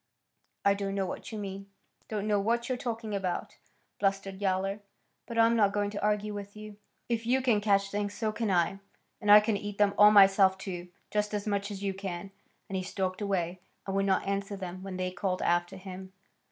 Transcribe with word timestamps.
"I 0.65 0.73
don't 0.73 0.95
know 0.95 1.05
what 1.05 1.31
you 1.31 1.37
mean; 1.37 1.67
don't 2.09 2.27
know 2.27 2.39
what 2.39 2.67
you're 2.67 2.75
talking 2.79 3.13
about," 3.13 3.57
blustered 3.99 4.41
Yowler. 4.41 4.79
"But 5.27 5.37
I'm 5.37 5.55
not 5.55 5.73
going 5.73 5.91
to 5.91 6.01
argue 6.01 6.33
with 6.33 6.55
you. 6.57 6.77
If 7.07 7.27
you 7.27 7.39
can 7.39 7.61
catch 7.61 7.91
things, 7.91 8.15
so 8.15 8.31
can 8.31 8.49
I. 8.49 8.79
And 9.21 9.29
I 9.31 9.39
can 9.39 9.57
eat 9.57 9.77
them 9.77 9.93
all 9.99 10.09
myself, 10.09 10.57
too, 10.57 10.87
just 11.11 11.35
as 11.35 11.45
much 11.45 11.69
as 11.69 11.83
you 11.83 11.93
can." 11.93 12.31
And 12.67 12.75
he 12.75 12.81
stalked 12.81 13.21
away, 13.21 13.59
and 13.85 13.95
would 13.95 14.07
not 14.07 14.25
answer 14.25 14.55
them 14.55 14.81
when 14.81 14.97
they 14.97 15.11
called 15.11 15.43
after 15.43 15.77
him. 15.77 16.13